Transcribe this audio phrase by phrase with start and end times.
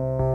[0.00, 0.27] Well,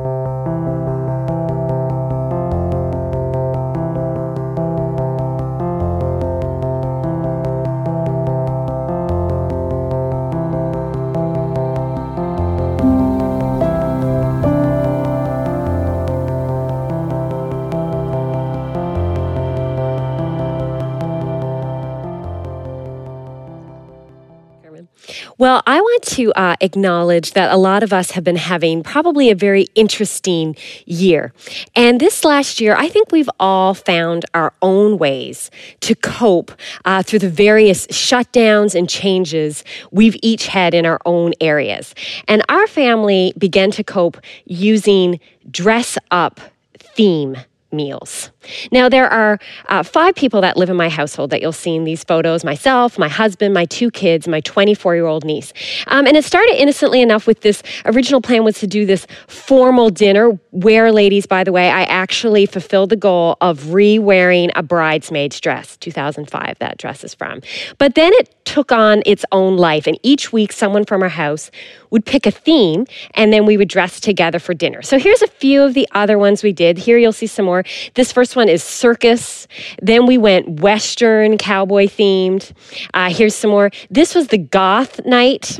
[25.83, 29.67] want to uh, acknowledge that a lot of us have been having probably a very
[29.75, 30.55] interesting
[30.85, 31.33] year.
[31.75, 35.51] And this last year, I think we've all found our own ways
[35.81, 36.51] to cope
[36.85, 41.93] uh, through the various shutdowns and changes we've each had in our own areas.
[42.27, 45.19] And our family began to cope using
[45.51, 46.39] dress up
[46.77, 47.37] theme
[47.73, 48.31] meals.
[48.71, 51.83] Now, there are uh, five people that live in my household that you'll see in
[51.83, 55.53] these photos myself, my husband, my two kids, my 24 year old niece.
[55.87, 59.89] Um, and it started innocently enough with this original plan was to do this formal
[59.89, 64.63] dinner where, ladies, by the way, I actually fulfilled the goal of re wearing a
[64.63, 67.41] bridesmaid's dress, 2005, that dress is from.
[67.77, 71.49] But then it took on its own life, and each week someone from our house
[71.93, 74.81] would pick a theme, and then we would dress together for dinner.
[74.81, 76.77] So here's a few of the other ones we did.
[76.77, 77.63] Here you'll see some more.
[77.93, 79.47] This first one is circus.
[79.81, 82.51] Then we went Western cowboy themed.
[82.95, 83.69] Uh, here's some more.
[83.91, 85.59] This was the goth night.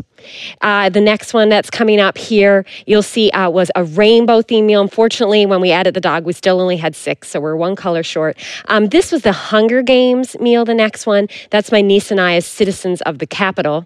[0.61, 4.65] Uh, the next one that's coming up here, you'll see, uh, was a rainbow theme
[4.65, 4.81] meal.
[4.81, 8.01] Unfortunately, when we added the dog, we still only had six, so we're one color
[8.01, 8.37] short.
[8.69, 11.27] Um, this was the Hunger Games meal, the next one.
[11.51, 13.85] That's my niece and I as citizens of the Capitol.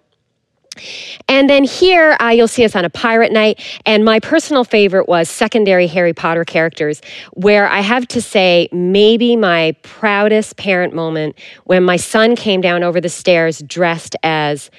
[1.28, 3.61] And then here uh, you'll see us on a pirate night.
[3.86, 7.02] And my personal favorite was secondary Harry Potter characters,
[7.33, 12.83] where I have to say, maybe my proudest parent moment when my son came down
[12.83, 14.70] over the stairs dressed as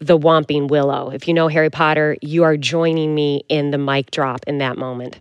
[0.00, 1.10] the Whomping Willow.
[1.10, 4.76] If you know Harry Potter, you are joining me in the mic drop in that
[4.76, 5.20] moment.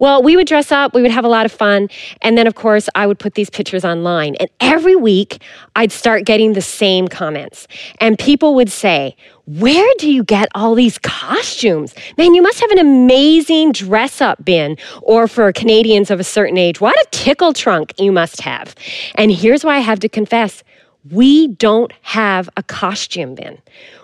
[0.00, 1.88] Well, we would dress up, we would have a lot of fun,
[2.22, 4.34] and then, of course, I would put these pictures online.
[4.36, 5.42] And every week,
[5.76, 7.68] I'd start getting the same comments.
[8.00, 11.94] And people would say, where do you get all these costumes?
[12.16, 16.56] Man, you must have an amazing dress up bin, or for Canadians of a certain
[16.56, 18.74] age, what a tickle trunk you must have.
[19.16, 20.64] And here's why I have to confess
[21.10, 23.58] we don't have a costume bin.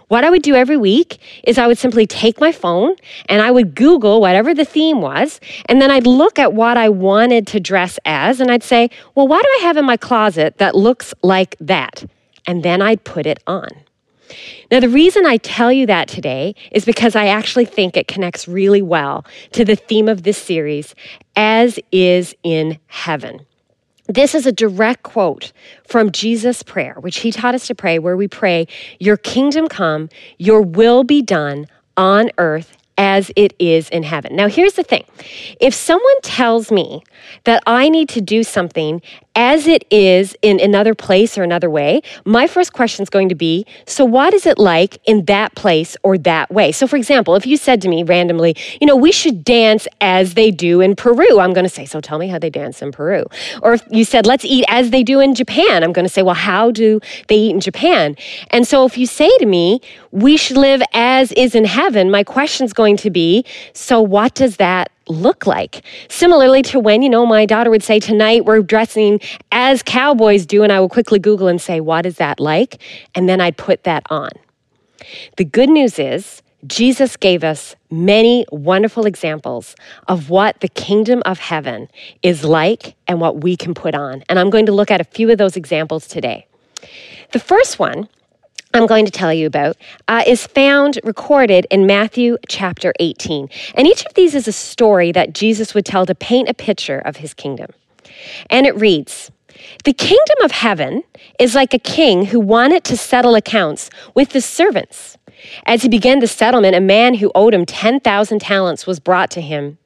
[0.09, 2.97] What I would do every week is I would simply take my phone
[3.27, 6.91] and I would Google whatever the theme was, and then I'd look at what I
[6.91, 10.59] wanted to dress as, and I'd say, well, what do I have in my closet
[10.59, 12.05] that looks like that?
[12.47, 13.69] And then I'd put it on.
[14.71, 18.49] Now, the reason I tell you that today is because I actually think it connects
[18.49, 20.95] really well to the theme of this series,
[21.37, 23.47] as is in heaven.
[24.07, 25.53] This is a direct quote
[25.87, 28.67] from Jesus' prayer, which he taught us to pray, where we pray,
[28.99, 30.09] Your kingdom come,
[30.39, 34.37] your will be done on earth as it is in heaven.
[34.37, 35.05] Now, here's the thing
[35.61, 37.03] if someone tells me
[37.45, 39.01] that I need to do something
[39.35, 43.35] as it is in another place or another way, my first question is going to
[43.35, 46.73] be so, what is it like in that place or that way?
[46.73, 50.35] So, for example, if you said to me randomly, you know, we should dance as
[50.35, 52.93] they do in Peru, I'm going to say, so tell me how they dance in
[52.93, 53.25] Peru.
[53.63, 56.23] Or if you said, let's eat as they do in Japan, I'm going to say,
[56.23, 58.17] well, how do they eat in Japan?
[58.51, 59.81] And so, if you say to me,
[60.11, 64.35] we should live as is in heaven, my question is going to be, so what
[64.35, 65.84] does that look like?
[66.09, 69.21] Similarly to when, you know, my daughter would say, Tonight we're dressing
[69.53, 72.81] as cowboys do, and I would quickly Google and say, What is that like?
[73.15, 74.31] And then I'd put that on.
[75.37, 79.75] The good news is, Jesus gave us many wonderful examples
[80.09, 81.89] of what the kingdom of heaven
[82.22, 84.22] is like and what we can put on.
[84.28, 86.47] And I'm going to look at a few of those examples today.
[87.33, 88.09] The first one
[88.73, 89.77] I'm going to tell you about
[90.07, 93.49] uh, is found recorded in Matthew chapter 18.
[93.75, 97.01] And each of these is a story that Jesus would tell to paint a picture
[97.01, 97.73] of his kingdom.
[98.49, 99.33] And it reads
[99.85, 101.03] The kingdom of heaven
[101.41, 105.19] is like a king who wanted to settle accounts with the servants.
[105.67, 109.41] As he began the settlement, a man who owed him 10,000 talents was brought to
[109.41, 109.79] him.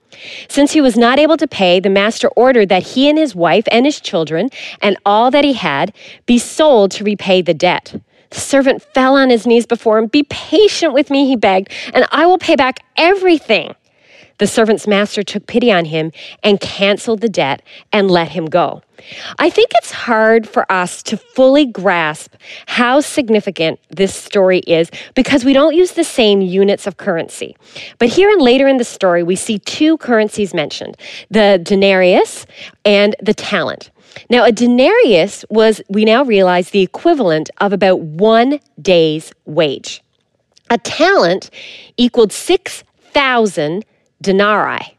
[0.46, 3.64] Since he was not able to pay, the master ordered that he and his wife
[3.70, 4.50] and his children
[4.82, 5.94] and all that he had
[6.26, 7.94] be sold to repay the debt.
[8.34, 10.08] The servant fell on his knees before him.
[10.08, 13.74] Be patient with me, he begged, and I will pay back everything.
[14.38, 16.10] The servant's master took pity on him
[16.42, 18.82] and canceled the debt and let him go.
[19.38, 22.34] I think it's hard for us to fully grasp
[22.66, 27.56] how significant this story is because we don't use the same units of currency.
[27.98, 30.96] But here and later in the story, we see two currencies mentioned
[31.30, 32.46] the denarius
[32.84, 33.90] and the talent.
[34.30, 40.02] Now, a denarius was, we now realize, the equivalent of about one day's wage.
[40.70, 41.50] A talent
[41.96, 43.84] equaled 6,000
[44.20, 44.96] denarii.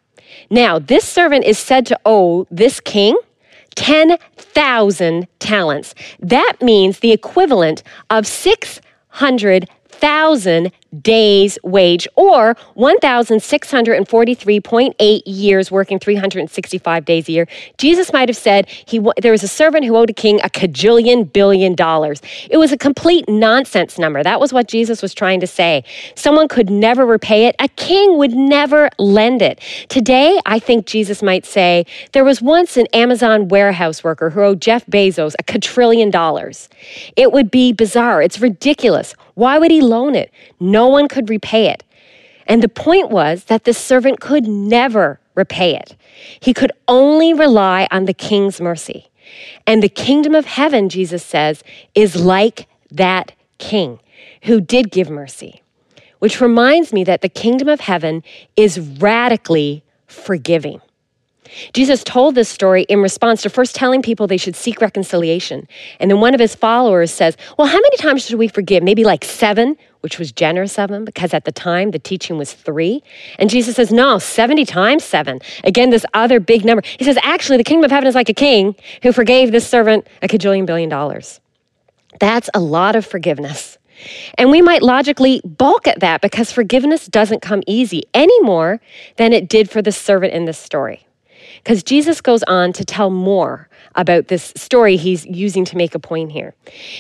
[0.50, 3.18] Now, this servant is said to owe this king
[3.76, 5.96] 10,000 talents.
[6.20, 17.32] That means the equivalent of 600,000 day's wage or 1,643.8 years working 365 days a
[17.32, 17.48] year.
[17.78, 21.32] Jesus might have said he there was a servant who owed a king a cajillion
[21.32, 22.22] billion dollars.
[22.50, 24.24] It was a complete nonsense number.
[24.24, 25.84] That was what Jesus was trying to say.
[26.16, 27.56] Someone could never repay it.
[27.60, 29.60] A king would never lend it.
[29.90, 34.62] Today, I think Jesus might say there was once an Amazon warehouse worker who owed
[34.62, 36.70] Jeff Bezos a quadrillion dollars.
[37.16, 38.22] It would be bizarre.
[38.22, 39.16] It's ridiculous.
[39.36, 40.32] Why would he loan it?
[40.60, 41.84] No no one could repay it.
[42.46, 45.96] And the point was that the servant could never repay it.
[46.40, 49.10] He could only rely on the king's mercy.
[49.66, 51.64] And the kingdom of heaven, Jesus says,
[51.96, 54.00] is like that king
[54.44, 55.64] who did give mercy,
[56.20, 58.22] which reminds me that the kingdom of heaven
[58.56, 60.82] is radically forgiving.
[61.74, 65.68] Jesus told this story in response to first telling people they should seek reconciliation.
[66.00, 68.84] And then one of his followers says, Well, how many times should we forgive?
[68.84, 72.54] Maybe like seven, which was generous of him because at the time the teaching was
[72.54, 73.04] three.
[73.40, 75.40] And Jesus says, No, 70 times seven.
[75.64, 76.84] Again, this other big number.
[76.98, 80.08] He says, Actually, the kingdom of heaven is like a king who forgave this servant
[80.22, 81.40] a cajillion billion dollars.
[82.20, 83.78] That's a lot of forgiveness.
[84.38, 88.82] And we might logically balk at that because forgiveness doesn't come easy any more
[89.18, 91.05] than it did for the servant in this story.
[91.66, 96.00] Because Jesus goes on to tell more about this story he's using to make a
[96.00, 96.54] point here.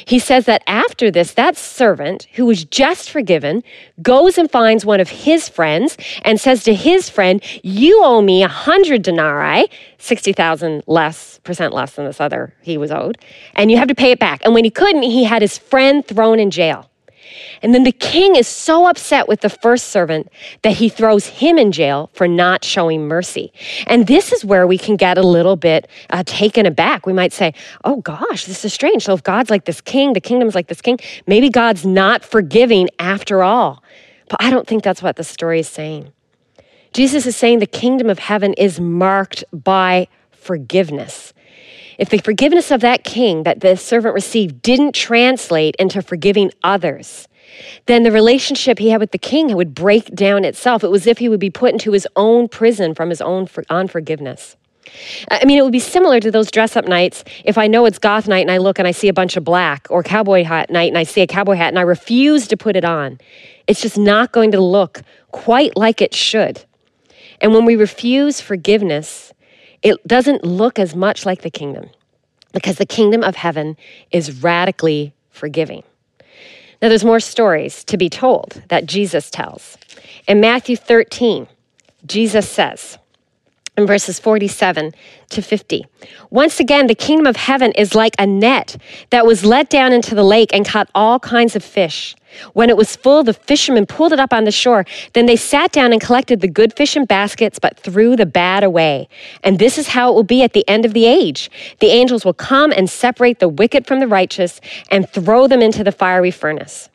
[0.06, 3.64] He says that after this, that servant who was just forgiven
[4.02, 8.42] goes and finds one of his friends and says to his friend, You owe me
[8.42, 9.68] a hundred denarii,
[10.00, 13.20] 60,000 less, percent less than this other he was owed,
[13.54, 14.42] and you have to pay it back.
[14.44, 16.90] And when he couldn't, he had his friend thrown in jail.
[17.62, 21.58] And then the king is so upset with the first servant that he throws him
[21.58, 23.52] in jail for not showing mercy.
[23.88, 27.06] And this is where we can get a little bit uh, taken aback.
[27.06, 27.54] We might say,
[27.84, 29.06] oh gosh, this is strange.
[29.06, 32.90] So if God's like this king, the kingdom's like this king, maybe God's not forgiving
[33.00, 33.84] after all.
[34.30, 36.12] But I don't think that's what the story is saying.
[36.94, 41.34] Jesus is saying the kingdom of heaven is marked by forgiveness.
[41.98, 47.28] If the forgiveness of that king that the servant received didn't translate into forgiving others,
[47.86, 50.84] then the relationship he had with the king would break down itself.
[50.84, 53.48] It was as if he would be put into his own prison from his own
[53.70, 54.58] unforgiveness.
[55.30, 57.98] I mean, it would be similar to those dress up nights if I know it's
[57.98, 60.70] goth night and I look and I see a bunch of black, or cowboy hat
[60.70, 63.20] night and I see a cowboy hat and I refuse to put it on.
[63.68, 65.02] It's just not going to look
[65.32, 66.64] quite like it should.
[67.42, 69.34] And when we refuse forgiveness,
[69.86, 71.92] it doesn't look as much like the kingdom
[72.54, 73.78] because the kingdom of heaven
[74.10, 75.84] is radically forgiving.
[76.82, 79.78] Now, there's more stories to be told that Jesus tells.
[80.28, 81.48] In Matthew 13,
[82.08, 82.98] Jesus says,
[83.78, 84.94] in verses 47
[85.30, 85.86] to 50.
[86.30, 88.78] Once again, the kingdom of heaven is like a net
[89.10, 92.16] that was let down into the lake and caught all kinds of fish.
[92.54, 94.86] When it was full, the fishermen pulled it up on the shore.
[95.14, 98.64] Then they sat down and collected the good fish in baskets, but threw the bad
[98.64, 99.08] away.
[99.44, 101.50] And this is how it will be at the end of the age.
[101.80, 105.84] The angels will come and separate the wicked from the righteous and throw them into
[105.84, 106.90] the fiery furnace.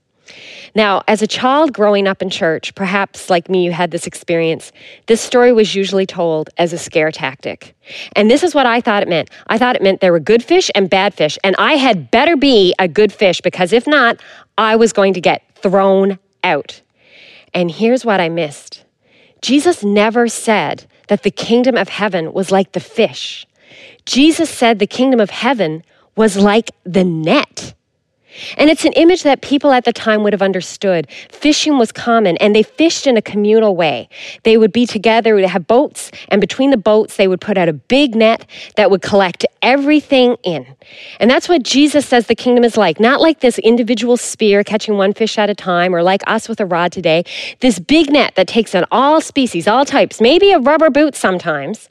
[0.75, 4.73] Now, as a child growing up in church, perhaps like me, you had this experience.
[5.07, 7.75] This story was usually told as a scare tactic.
[8.15, 9.31] And this is what I thought it meant.
[9.49, 12.37] I thought it meant there were good fish and bad fish, and I had better
[12.37, 14.21] be a good fish because if not,
[14.57, 16.81] I was going to get thrown out.
[17.53, 18.85] And here's what I missed
[19.41, 23.47] Jesus never said that the kingdom of heaven was like the fish.
[24.07, 25.83] Jesus said the kingdom of heaven
[26.17, 27.75] was like the net.
[28.57, 31.09] And it's an image that people at the time would have understood.
[31.31, 34.09] Fishing was common, and they fished in a communal way.
[34.45, 37.69] They would be together, would have boats, and between the boats, they would put out
[37.69, 38.47] a big net
[38.77, 40.67] that would collect everything in.
[41.19, 43.01] And that's what Jesus says the kingdom is like.
[43.01, 46.61] Not like this individual spear catching one fish at a time, or like us with
[46.61, 47.25] a rod today.
[47.61, 51.89] This big net that takes in all species, all types, maybe a rubber boot sometimes.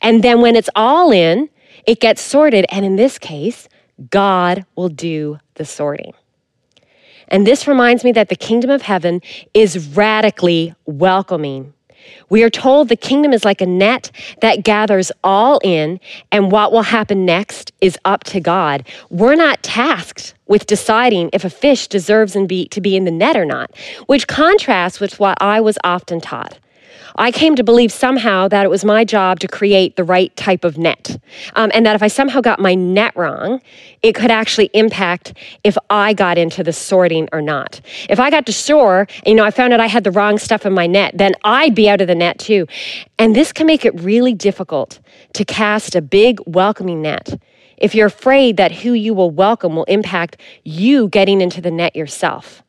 [0.00, 1.48] And then when it's all in,
[1.86, 2.66] it gets sorted.
[2.70, 3.68] And in this case,
[4.10, 6.12] God will do the sorting.
[7.28, 9.22] And this reminds me that the kingdom of heaven
[9.54, 11.72] is radically welcoming.
[12.28, 16.72] We are told the kingdom is like a net that gathers all in, and what
[16.72, 18.86] will happen next is up to God.
[19.10, 23.44] We're not tasked with deciding if a fish deserves to be in the net or
[23.44, 23.70] not,
[24.06, 26.58] which contrasts with what I was often taught.
[27.16, 30.64] I came to believe somehow that it was my job to create the right type
[30.64, 31.18] of net.
[31.54, 33.60] Um, and that if I somehow got my net wrong,
[34.02, 37.80] it could actually impact if I got into the sorting or not.
[38.08, 40.64] If I got to and, you know, I found out I had the wrong stuff
[40.64, 42.66] in my net, then I'd be out of the net too.
[43.18, 45.00] And this can make it really difficult
[45.34, 47.40] to cast a big welcoming net
[47.76, 51.96] if you're afraid that who you will welcome will impact you getting into the net
[51.96, 52.62] yourself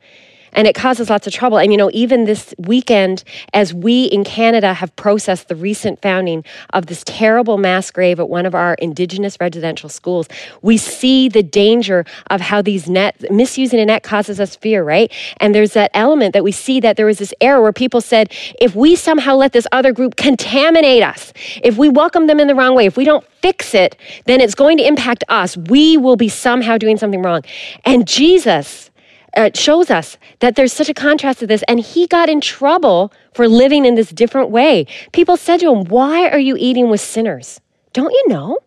[0.53, 1.57] and it causes lots of trouble.
[1.57, 6.43] And you know, even this weekend, as we in Canada have processed the recent founding
[6.73, 10.27] of this terrible mass grave at one of our Indigenous residential schools,
[10.61, 15.11] we see the danger of how these net misusing a net causes us fear, right?
[15.37, 18.31] And there's that element that we see that there was this error where people said,
[18.59, 21.33] if we somehow let this other group contaminate us,
[21.63, 24.55] if we welcome them in the wrong way, if we don't fix it, then it's
[24.55, 25.57] going to impact us.
[25.57, 27.43] We will be somehow doing something wrong.
[27.85, 28.89] And Jesus
[29.35, 31.63] uh, shows us that there's such a contrast to this.
[31.67, 34.85] And he got in trouble for living in this different way.
[35.11, 37.61] People said to him, Why are you eating with sinners?
[37.93, 38.59] Don't you know?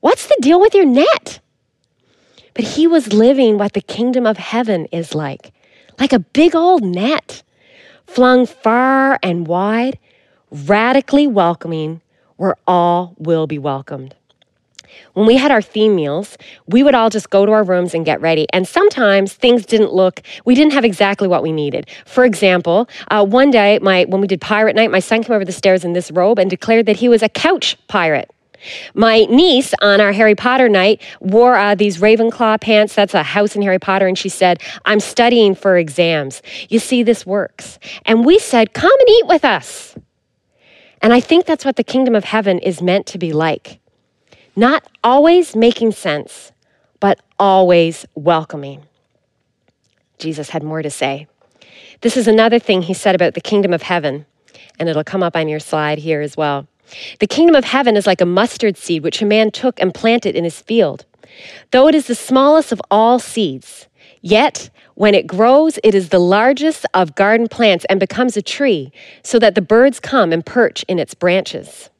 [0.00, 1.40] What's the deal with your net?
[2.54, 5.52] But he was living what the kingdom of heaven is like
[5.98, 7.44] like a big old net,
[8.04, 9.96] flung far and wide,
[10.50, 12.00] radically welcoming,
[12.36, 14.16] where all will be welcomed
[15.14, 16.36] when we had our theme meals,
[16.66, 18.46] we would all just go to our rooms and get ready.
[18.52, 21.88] And sometimes things didn't look, we didn't have exactly what we needed.
[22.06, 25.44] For example, uh, one day, my, when we did pirate night, my son came over
[25.44, 28.30] the stairs in this robe and declared that he was a couch pirate.
[28.94, 32.94] My niece on our Harry Potter night wore uh, these Ravenclaw pants.
[32.94, 34.06] That's a house in Harry Potter.
[34.06, 36.42] And she said, I'm studying for exams.
[36.68, 37.78] You see, this works.
[38.06, 39.94] And we said, Come and eat with us.
[41.02, 43.80] And I think that's what the kingdom of heaven is meant to be like.
[44.56, 46.52] Not always making sense,
[47.00, 48.84] but always welcoming.
[50.18, 51.26] Jesus had more to say.
[52.02, 54.26] This is another thing he said about the kingdom of heaven,
[54.78, 56.68] and it'll come up on your slide here as well.
[57.18, 60.36] The kingdom of heaven is like a mustard seed which a man took and planted
[60.36, 61.04] in his field.
[61.72, 63.88] Though it is the smallest of all seeds,
[64.22, 68.92] yet when it grows, it is the largest of garden plants and becomes a tree,
[69.24, 71.90] so that the birds come and perch in its branches.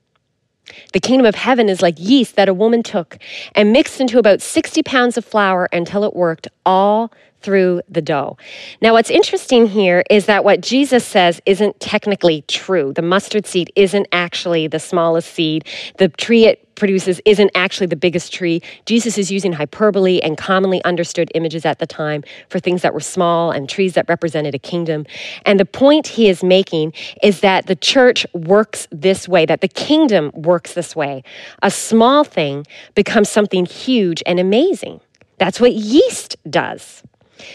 [0.93, 3.19] The kingdom of heaven is like yeast that a woman took
[3.55, 7.13] and mixed into about 60 pounds of flour until it worked all
[7.45, 8.39] through the dough.
[8.81, 12.93] Now, what's interesting here is that what Jesus says isn't technically true.
[12.95, 15.67] The mustard seed isn't actually the smallest seed.
[15.99, 18.63] The tree it produces isn't actually the biggest tree.
[18.87, 23.01] Jesus is using hyperbole and commonly understood images at the time for things that were
[23.01, 25.07] small and trees that represented a kingdom.
[25.45, 29.69] And the point he is making is that the church works this way, that the
[29.69, 31.23] kingdom works this way.
[31.63, 35.01] A small thing becomes something huge and amazing.
[35.39, 37.03] That's what yeast does.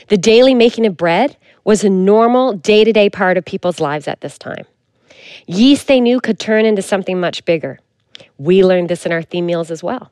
[0.07, 4.07] The daily making of bread was a normal day to day part of people's lives
[4.07, 4.65] at this time.
[5.47, 7.79] Yeast they knew could turn into something much bigger.
[8.37, 10.11] We learned this in our theme meals as well.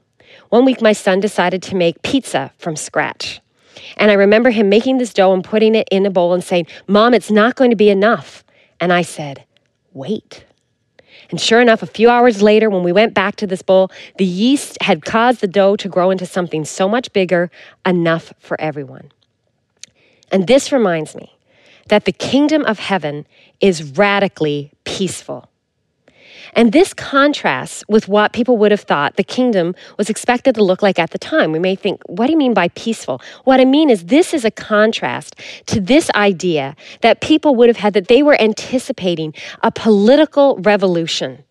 [0.49, 3.41] One week, my son decided to make pizza from scratch.
[3.97, 6.67] And I remember him making this dough and putting it in a bowl and saying,
[6.87, 8.43] Mom, it's not going to be enough.
[8.79, 9.45] And I said,
[9.93, 10.45] Wait.
[11.29, 14.25] And sure enough, a few hours later, when we went back to this bowl, the
[14.25, 17.49] yeast had caused the dough to grow into something so much bigger,
[17.85, 19.11] enough for everyone.
[20.31, 21.35] And this reminds me
[21.89, 23.25] that the kingdom of heaven
[23.59, 25.49] is radically peaceful.
[26.57, 30.81] And this contrasts with what people would have thought the kingdom was expected to look
[30.81, 31.51] like at the time.
[31.51, 33.21] We may think, what do you mean by peaceful?
[33.43, 35.35] What I mean is, this is a contrast
[35.67, 41.43] to this idea that people would have had that they were anticipating a political revolution.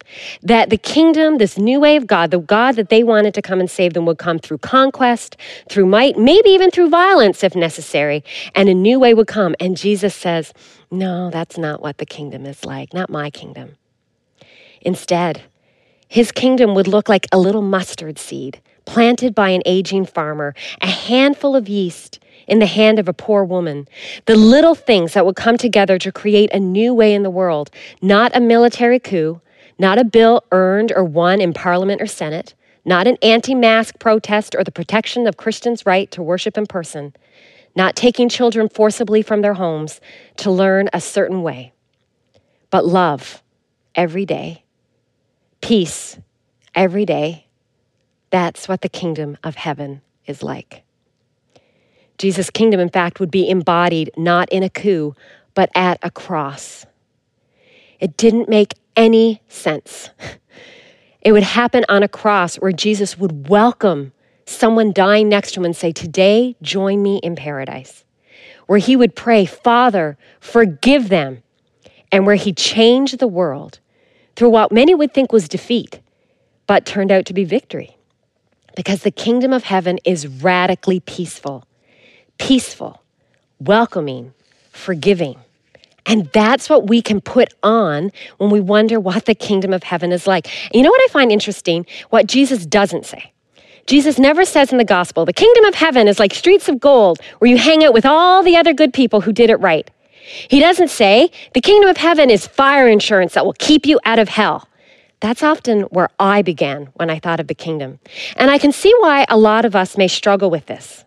[0.43, 3.61] That the kingdom, this new way of God, the God that they wanted to come
[3.61, 5.37] and save them, would come through conquest,
[5.69, 8.25] through might, maybe even through violence if necessary,
[8.57, 9.55] and a new way would come.
[9.61, 10.53] And Jesus says,
[10.91, 13.77] No, that's not what the kingdom is like, not my kingdom.
[14.87, 15.43] Instead,
[16.07, 20.87] his kingdom would look like a little mustard seed planted by an aging farmer, a
[20.87, 23.89] handful of yeast in the hand of a poor woman.
[24.27, 27.73] The little things that would come together to create a new way in the world,
[28.01, 29.41] not a military coup,
[29.77, 34.55] not a bill earned or won in Parliament or Senate, not an anti mask protest
[34.55, 37.13] or the protection of Christians' right to worship in person,
[37.75, 40.01] not taking children forcibly from their homes
[40.37, 41.73] to learn a certain way,
[42.71, 43.43] but love
[43.97, 44.63] every day
[45.67, 46.19] peace
[46.77, 47.49] every day.
[48.31, 50.85] That's what the kingdom of heaven is like.
[52.19, 55.15] Jesus' kingdom, in fact, would be embodied not in a coup,
[55.55, 56.87] but at a cross.
[58.01, 60.11] It didn't make any sense.
[61.23, 64.13] It would happen on a cross where Jesus would welcome
[64.47, 68.05] someone dying next to him and say, Today, join me in paradise.
[68.69, 71.43] Where he would pray, Father, forgive them.
[72.13, 73.81] and where he changed the world
[74.37, 76.01] through what many would think was defeat,
[76.67, 77.97] but turned out to be victory.
[78.77, 81.65] Because the kingdom of heaven is radically peaceful,
[82.39, 83.03] peaceful,
[83.59, 84.35] welcoming,
[84.71, 85.37] forgiving.
[86.05, 90.13] And that's what we can put on when we wonder what the kingdom of heaven
[90.13, 90.47] is like.
[90.67, 91.87] And you know what I find interesting?
[92.11, 93.33] What Jesus doesn't say.
[93.87, 97.21] Jesus never says in the gospel, the kingdom of heaven is like streets of gold
[97.39, 99.91] where you hang out with all the other good people who did it right.
[100.49, 104.19] He doesn't say, the kingdom of heaven is fire insurance that will keep you out
[104.19, 104.69] of hell.
[105.21, 107.99] That's often where I began when I thought of the kingdom.
[108.37, 111.05] And I can see why a lot of us may struggle with this.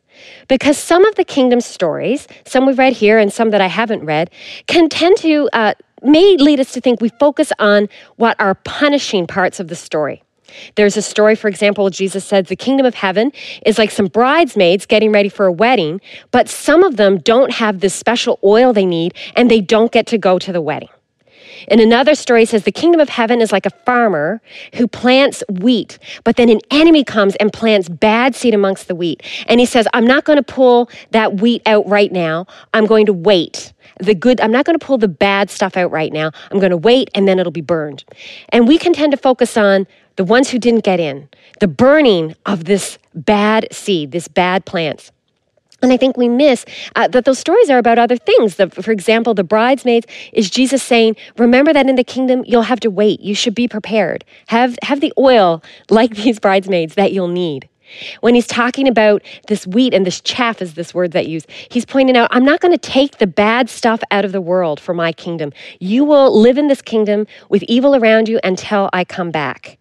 [0.47, 4.03] Because some of the kingdom stories, some we've read here and some that I haven't
[4.03, 4.31] read,
[4.67, 9.27] can tend to, uh, may lead us to think we focus on what are punishing
[9.27, 10.23] parts of the story.
[10.75, 13.31] There's a story, for example, Jesus said the kingdom of heaven
[13.65, 16.01] is like some bridesmaids getting ready for a wedding,
[16.31, 20.07] but some of them don't have the special oil they need and they don't get
[20.07, 20.89] to go to the wedding.
[21.67, 24.41] In another story, says the kingdom of heaven is like a farmer
[24.75, 29.21] who plants wheat, but then an enemy comes and plants bad seed amongst the wheat.
[29.47, 32.47] And he says, I'm not going to pull that wheat out right now.
[32.73, 33.73] I'm going to wait.
[33.99, 36.31] The good, I'm not going to pull the bad stuff out right now.
[36.51, 38.05] I'm going to wait and then it'll be burned.
[38.49, 39.87] And we can tend to focus on
[40.19, 41.29] the ones who didn't get in,
[41.61, 45.13] the burning of this bad seed, this bad plants.
[45.81, 46.65] And I think we miss
[46.97, 48.57] uh, that those stories are about other things.
[48.57, 52.81] The, for example, the bridesmaids is Jesus saying, Remember that in the kingdom, you'll have
[52.81, 53.21] to wait.
[53.21, 54.25] You should be prepared.
[54.47, 57.69] Have, have the oil like these bridesmaids that you'll need.
[58.19, 61.85] When he's talking about this wheat and this chaff is this word that use, he's
[61.85, 64.93] pointing out, I'm not going to take the bad stuff out of the world for
[64.93, 65.53] my kingdom.
[65.79, 69.78] You will live in this kingdom with evil around you until I come back.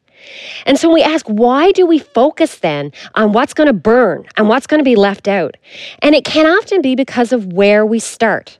[0.66, 4.49] And so we ask, why do we focus then on what's going to burn and
[4.49, 5.56] what's going to be left out?
[6.00, 8.58] And it can often be because of where we start.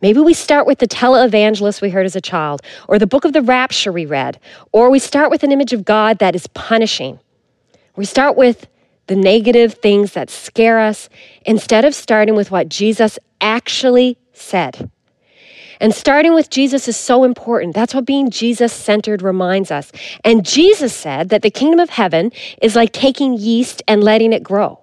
[0.00, 3.32] Maybe we start with the televangelist we heard as a child, or the book of
[3.32, 4.38] the rapture we read,
[4.70, 7.18] or we start with an image of God that is punishing.
[7.96, 8.68] We start with
[9.08, 11.08] the negative things that scare us
[11.44, 14.88] instead of starting with what Jesus actually said.
[15.80, 17.74] And starting with Jesus is so important.
[17.74, 19.92] That's what being Jesus centered reminds us.
[20.24, 24.42] And Jesus said that the kingdom of heaven is like taking yeast and letting it
[24.42, 24.80] grow.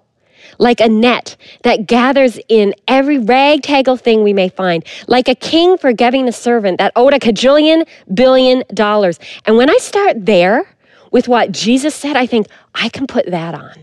[0.58, 5.76] Like a net that gathers in every ragtaggle thing we may find, like a king
[5.76, 9.18] forgiving a servant that owed a cajillion billion dollars.
[9.44, 10.66] And when I start there
[11.10, 13.74] with what Jesus said, I think I can put that on.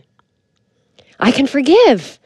[1.19, 2.17] I can forgive.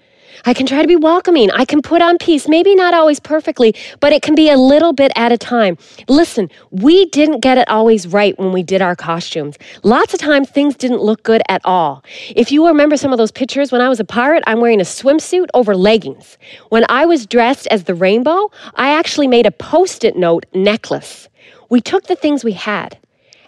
[0.45, 1.52] I can try to be welcoming.
[1.52, 4.93] I can put on peace, maybe not always perfectly, but it can be a little
[4.93, 5.78] bit at a time.
[6.08, 9.58] Listen, we didn't get it always right when we did our costumes.
[9.84, 12.04] Lots of times things didn't look good at all.
[12.36, 14.86] If you remember some of those pictures when I was a pirate, I'm wearing a
[14.86, 16.38] swimsuit over leggings.
[16.69, 21.30] When I was dressed as the rainbow, I actually made a post it note necklace.
[21.69, 22.97] We took the things we had,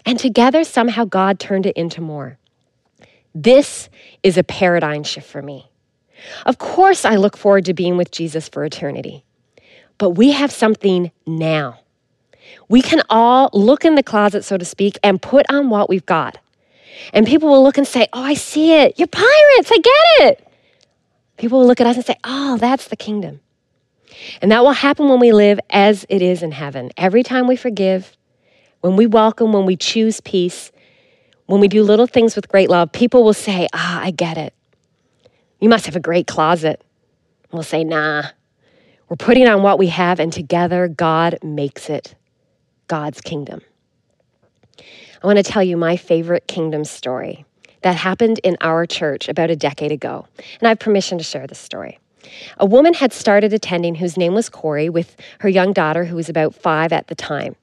[0.06, 2.38] and together somehow God turned it into more.
[3.34, 3.89] This
[4.23, 5.69] is a paradigm shift for me.
[6.45, 9.23] Of course, I look forward to being with Jesus for eternity.
[9.97, 11.79] But we have something now.
[12.67, 16.05] We can all look in the closet, so to speak, and put on what we've
[16.05, 16.38] got.
[17.13, 18.97] And people will look and say, Oh, I see it.
[18.97, 19.71] You're pirates.
[19.71, 20.47] I get it.
[21.38, 23.39] People will look at us and say, Oh, that's the kingdom.
[24.41, 26.91] And that will happen when we live as it is in heaven.
[26.97, 28.17] Every time we forgive,
[28.82, 30.71] when we welcome, when we choose peace,
[31.45, 34.53] when we do little things with great love, people will say, Ah, I get it.
[35.59, 36.81] You must have a great closet.
[37.51, 38.23] We'll say, Nah.
[39.09, 42.13] We're putting on what we have, and together God makes it
[42.87, 43.61] God's kingdom.
[45.21, 47.43] I want to tell you my favorite kingdom story
[47.81, 51.47] that happened in our church about a decade ago, and I have permission to share
[51.47, 51.99] this story.
[52.57, 56.29] A woman had started attending whose name was Corey with her young daughter, who was
[56.29, 57.55] about five at the time.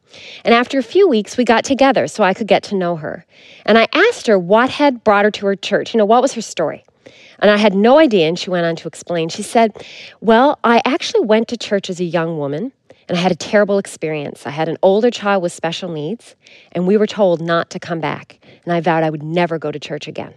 [0.45, 3.25] And after a few weeks, we got together so I could get to know her.
[3.65, 5.95] And I asked her what had brought her to her church.
[5.95, 6.85] You know, what was her story?
[7.41, 8.29] And I had no idea.
[8.29, 9.29] And she went on to explain.
[9.29, 9.73] She said,
[10.21, 12.73] Well, I actually went to church as a young woman
[13.09, 14.47] and I had a terrible experience.
[14.47, 16.35] I had an older child with special needs,
[16.73, 18.39] and we were told not to come back.
[18.65, 20.35] And I vowed I would never go to church again.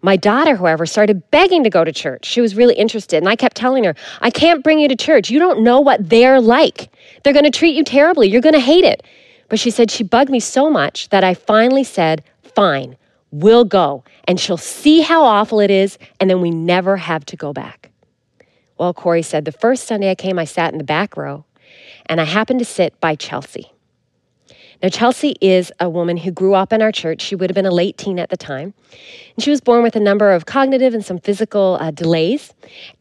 [0.00, 2.24] My daughter, however, started begging to go to church.
[2.24, 5.30] She was really interested, and I kept telling her, I can't bring you to church.
[5.30, 6.90] You don't know what they're like.
[7.22, 8.28] They're going to treat you terribly.
[8.28, 9.02] You're going to hate it.
[9.48, 12.96] But she said she bugged me so much that I finally said, Fine,
[13.42, 14.04] we'll go.
[14.24, 17.90] And she'll see how awful it is, and then we never have to go back.
[18.78, 21.44] Well, Corey said, The first Sunday I came, I sat in the back row,
[22.06, 23.72] and I happened to sit by Chelsea.
[24.82, 27.22] Now, Chelsea is a woman who grew up in our church.
[27.22, 28.74] She would have been a late teen at the time.
[29.34, 32.52] And she was born with a number of cognitive and some physical uh, delays.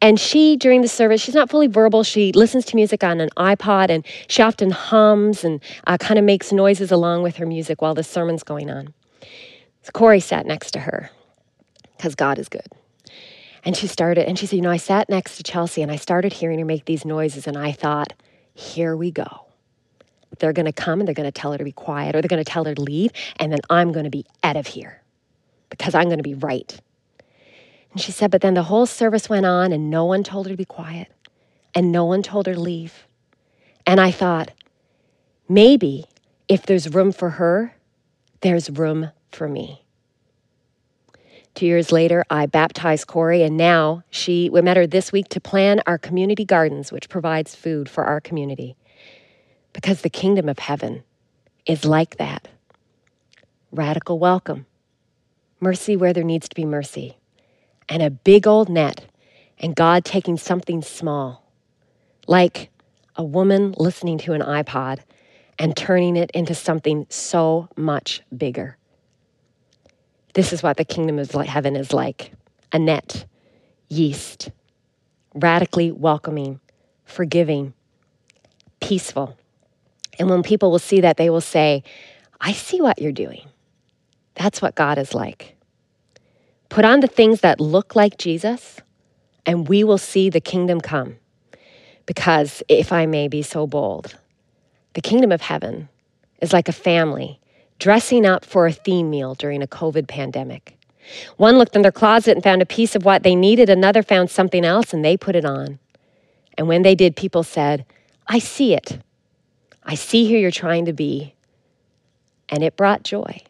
[0.02, 2.04] And she, during the service, she's not fully verbal.
[2.04, 6.24] She listens to music on an iPod and she often hums and uh, kind of
[6.24, 8.94] makes noises along with her music while the sermon's going on.
[9.86, 11.10] So Corey sat next to her
[11.96, 12.68] because God is good.
[13.64, 15.96] And she started, and she said, You know, I sat next to Chelsea and I
[15.96, 18.14] started hearing her make these noises, and I thought,
[18.54, 19.46] Here we go
[20.40, 22.30] they're going to come and they're going to tell her to be quiet or they're
[22.30, 25.02] going to tell her to leave, and then I'm going to be out of here
[25.70, 26.80] because I'm going to be right.
[27.92, 30.52] And she said, but then the whole service went on and no one told her
[30.52, 31.08] to be quiet
[31.74, 33.08] and no one told her to leave.
[33.86, 34.52] And I thought,
[35.48, 36.06] maybe
[36.48, 37.76] if there's room for her,
[38.42, 39.86] there's room for me.
[41.54, 45.40] Two years later, I baptized Corey, and now she, we met her this week to
[45.40, 48.76] plan our community gardens, which provides food for our community
[49.76, 51.04] because the kingdom of heaven
[51.66, 52.48] is like that
[53.72, 54.66] radical welcome,
[55.60, 57.18] mercy where there needs to be mercy,
[57.90, 59.06] and a big old net,
[59.60, 61.44] and God taking something small,
[62.26, 62.70] like
[63.18, 65.00] a woman listening to an iPod,
[65.60, 68.78] and turning it into something so much bigger.
[70.36, 72.34] This is what the kingdom of heaven is like
[72.74, 73.26] a net,
[73.88, 74.52] yeast,
[75.34, 76.60] radically welcoming,
[77.06, 77.74] forgiving,
[78.82, 79.38] peaceful.
[80.20, 81.84] And when people will see that, they will say,
[82.42, 83.48] I see what you're doing.
[84.34, 85.56] That's what God is like.
[86.68, 88.82] Put on the things that look like Jesus,
[89.46, 91.16] and we will see the kingdom come.
[92.06, 94.18] Because if I may be so bold,
[94.96, 95.88] the kingdom of heaven
[96.42, 97.40] is like a family
[97.80, 100.78] dressing up for a theme meal during a COVID pandemic.
[101.38, 104.30] One looked in their closet and found a piece of what they needed, another found
[104.30, 105.80] something else and they put it on.
[106.58, 107.86] And when they did, people said,
[108.28, 109.00] I see it.
[109.84, 111.36] I see who you're trying to be.
[112.50, 113.42] And it brought joy.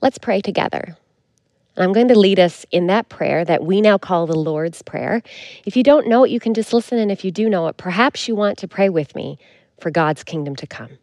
[0.00, 0.96] Let's pray together.
[1.76, 5.22] I'm going to lead us in that prayer that we now call the Lord's Prayer.
[5.64, 6.98] If you don't know it, you can just listen.
[6.98, 9.38] And if you do know it, perhaps you want to pray with me
[9.80, 10.98] for God's kingdom to come.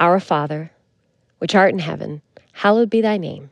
[0.00, 0.72] Our Father,
[1.38, 3.50] which art in heaven, hallowed be thy name.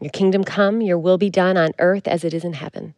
[0.00, 2.94] Your kingdom come, your will be done on earth as it is in heaven.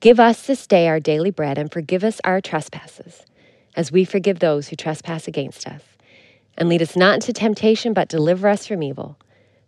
[0.00, 3.24] Give us this day our daily bread and forgive us our trespasses
[3.74, 5.82] as we forgive those who trespass against us.
[6.58, 9.18] And lead us not into temptation, but deliver us from evil.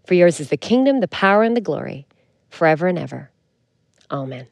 [0.07, 2.07] For yours is the kingdom, the power, and the glory,
[2.51, 3.31] forever and ever.
[4.11, 4.47] Amen.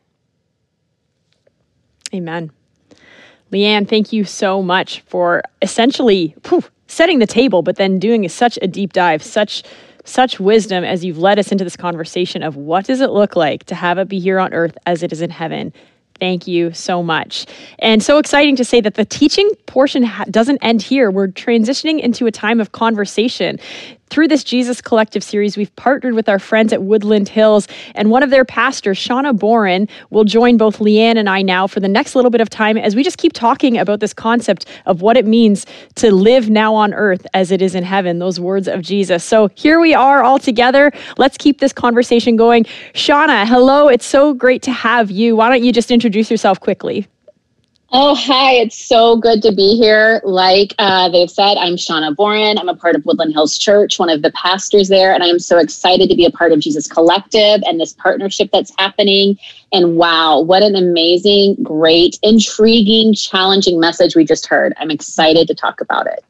[2.14, 2.50] Amen.
[3.52, 6.34] Leanne, thank you so much for essentially
[6.90, 9.62] setting the table, but then doing such a deep dive, such
[10.05, 13.64] such wisdom as you've led us into this conversation of what does it look like
[13.64, 15.72] to have it be here on earth as it is in heaven
[16.20, 17.46] Thank you so much.
[17.79, 21.11] And so exciting to say that the teaching portion ha- doesn't end here.
[21.11, 23.59] We're transitioning into a time of conversation.
[24.11, 28.25] Through this Jesus Collective series, we've partnered with our friends at Woodland Hills, and one
[28.25, 32.16] of their pastors, Shauna Boren, will join both Leanne and I now for the next
[32.16, 35.27] little bit of time as we just keep talking about this concept of what it
[35.27, 39.23] means to live now on earth as it is in heaven, those words of Jesus.
[39.23, 40.90] So here we are all together.
[41.16, 42.64] Let's keep this conversation going.
[42.94, 43.87] Shauna, hello.
[43.87, 45.37] It's so great to have you.
[45.37, 47.07] Why don't you just introduce yourself quickly?
[47.92, 48.53] Oh, hi.
[48.53, 50.20] It's so good to be here.
[50.22, 52.57] Like uh, they've said, I'm Shauna Boren.
[52.57, 55.40] I'm a part of Woodland Hills Church, one of the pastors there, and I am
[55.40, 59.37] so excited to be a part of Jesus Collective and this partnership that's happening.
[59.72, 64.72] And wow, what an amazing, great, intriguing, challenging message we just heard.
[64.76, 66.24] I'm excited to talk about it.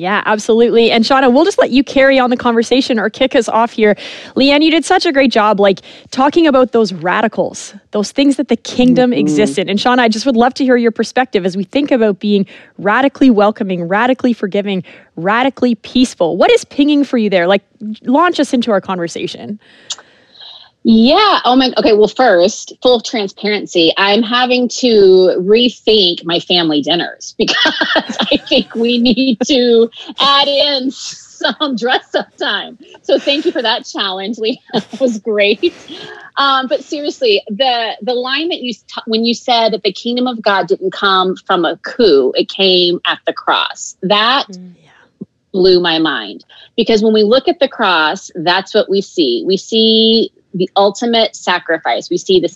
[0.00, 0.90] Yeah, absolutely.
[0.90, 3.94] And Shauna, we'll just let you carry on the conversation or kick us off here.
[4.34, 8.48] Leanne, you did such a great job, like talking about those radicals, those things that
[8.48, 9.20] the kingdom mm-hmm.
[9.20, 9.68] exists in.
[9.68, 12.46] And Shauna, I just would love to hear your perspective as we think about being
[12.78, 14.82] radically welcoming, radically forgiving,
[15.16, 16.38] radically peaceful.
[16.38, 17.46] What is pinging for you there?
[17.46, 17.62] Like,
[18.00, 19.60] launch us into our conversation.
[20.82, 21.40] Yeah.
[21.44, 21.72] Oh my.
[21.76, 21.92] Okay.
[21.92, 28.98] Well, first, full transparency, I'm having to rethink my family dinners because I think we
[28.98, 32.78] need to add in some dress up time.
[33.02, 34.60] So thank you for that challenge, Lee.
[34.72, 35.74] That was great.
[36.36, 40.26] Um, but seriously, the the line that you t- when you said that the kingdom
[40.26, 43.96] of God didn't come from a coup, it came at the cross.
[44.02, 44.46] That.
[44.48, 44.76] Mm
[45.52, 46.44] blew my mind
[46.76, 51.36] because when we look at the cross that's what we see we see the ultimate
[51.36, 52.10] sacrifice.
[52.10, 52.48] We see the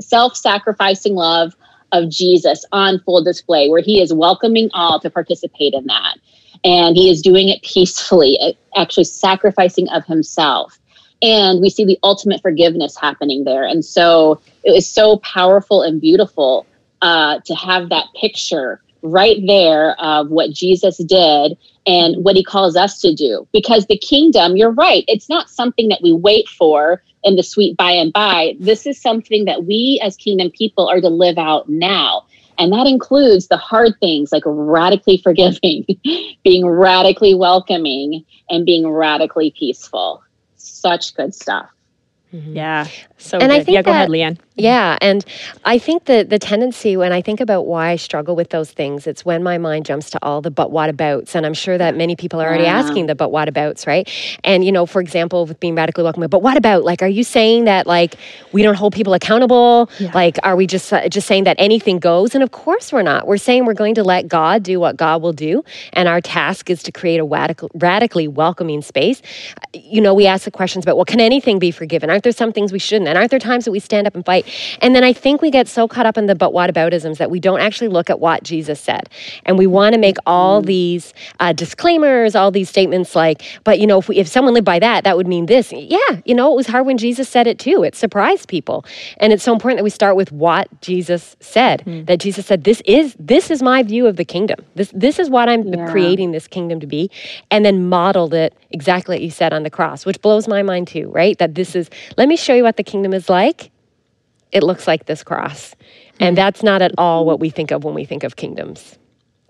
[0.00, 1.54] self sacrificing love
[1.92, 6.16] of Jesus on full display, where he is welcoming all to participate in that.
[6.64, 10.78] And he is doing it peacefully, actually sacrificing of himself.
[11.22, 13.64] And we see the ultimate forgiveness happening there.
[13.64, 16.66] And so it was so powerful and beautiful
[17.00, 22.74] uh, to have that picture right there of what Jesus did and what he calls
[22.74, 23.46] us to do.
[23.52, 27.76] Because the kingdom, you're right, it's not something that we wait for in the sweet
[27.76, 28.54] by and by.
[28.58, 32.24] This is something that we as kingdom people are to live out now.
[32.58, 35.86] And that includes the hard things like radically forgiving,
[36.44, 40.22] being radically welcoming, and being radically peaceful.
[40.56, 41.68] Such good stuff.
[42.32, 42.56] Mm-hmm.
[42.56, 42.88] Yeah.
[43.18, 43.60] So and good.
[43.60, 44.38] I think yeah, go that, ahead, Leanne.
[44.56, 45.24] Yeah, and
[45.64, 49.04] I think that the tendency when I think about why I struggle with those things,
[49.08, 51.96] it's when my mind jumps to all the but what abouts, and I'm sure that
[51.96, 52.78] many people are already yeah.
[52.78, 54.08] asking the but what abouts, right?
[54.44, 56.84] And you know, for example, with being radically welcoming, but what about?
[56.84, 58.14] Like, are you saying that like
[58.52, 59.90] we don't hold people accountable?
[59.98, 60.12] Yeah.
[60.14, 62.32] Like, are we just uh, just saying that anything goes?
[62.36, 63.26] And of course we're not.
[63.26, 65.64] We're saying we're going to let God do what God will do,
[65.94, 69.20] and our task is to create a radical, radically welcoming space.
[69.72, 72.08] You know, we ask the questions about well, can anything be forgiven?
[72.08, 73.08] Aren't there some things we shouldn't?
[73.08, 74.43] And aren't there times that we stand up and fight?
[74.80, 77.30] And then I think we get so caught up in the but what aboutisms that
[77.30, 79.08] we don't actually look at what Jesus said.
[79.44, 80.66] And we want to make all mm.
[80.66, 84.64] these uh, disclaimers, all these statements like, but you know, if, we, if someone lived
[84.64, 85.72] by that, that would mean this.
[85.72, 87.82] Yeah, you know, it was hard when Jesus said it too.
[87.82, 88.84] It surprised people.
[89.18, 91.82] And it's so important that we start with what Jesus said.
[91.86, 92.06] Mm.
[92.06, 94.64] That Jesus said, this is this is my view of the kingdom.
[94.74, 95.90] This this is what I'm yeah.
[95.90, 97.10] creating this kingdom to be.
[97.50, 100.88] And then modeled it exactly what you said on the cross, which blows my mind
[100.88, 101.38] too, right?
[101.38, 103.70] That this is, let me show you what the kingdom is like
[104.54, 105.74] it looks like this cross.
[106.20, 106.34] And mm-hmm.
[106.36, 108.98] that's not at all what we think of when we think of kingdoms.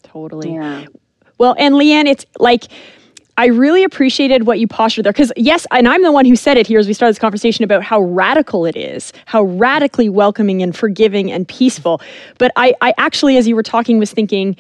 [0.03, 0.55] Totally.
[0.55, 0.87] Yeah.
[1.39, 2.65] Well, and Leanne, it's like,
[3.37, 6.57] I really appreciated what you postured there because, yes, and I'm the one who said
[6.57, 10.63] it here as we started this conversation about how radical it is, how radically welcoming
[10.63, 12.01] and forgiving and peaceful.
[12.39, 14.57] But I, I actually, as you were talking, was thinking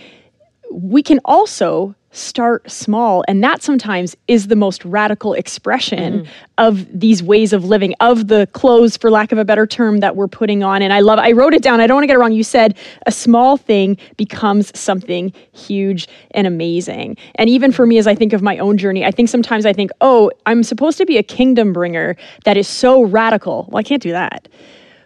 [0.72, 3.24] we can also start small.
[3.26, 6.28] And that sometimes is the most radical expression mm.
[6.58, 10.16] of these ways of living, of the clothes, for lack of a better term, that
[10.16, 10.80] we're putting on.
[10.80, 11.80] And I love, I wrote it down.
[11.80, 12.32] I don't want to get it wrong.
[12.32, 17.16] You said a small thing becomes something huge and amazing.
[17.34, 19.72] And even for me, as I think of my own journey, I think sometimes I
[19.72, 23.66] think, oh, I'm supposed to be a kingdom bringer that is so radical.
[23.68, 24.48] Well, I can't do that.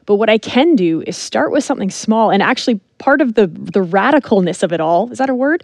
[0.09, 3.47] But what I can do is start with something small and actually part of the
[3.47, 5.63] the radicalness of it all, is that a word?